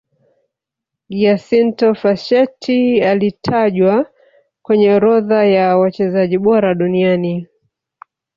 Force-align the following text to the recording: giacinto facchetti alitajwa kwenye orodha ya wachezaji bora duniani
giacinto 1.09 1.89
facchetti 2.01 3.01
alitajwa 3.01 4.11
kwenye 4.61 4.93
orodha 4.93 5.45
ya 5.45 5.77
wachezaji 5.77 6.37
bora 6.37 6.73
duniani 6.75 7.47